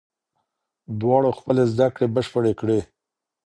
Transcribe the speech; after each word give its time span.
دواړو 1.01 1.29
خپلې 1.39 1.63
زده 1.73 1.87
کړې 1.95 2.07
بشپړې 2.15 2.53
کړې. 2.59 2.79